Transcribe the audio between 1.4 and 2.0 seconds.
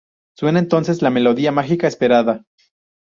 mágica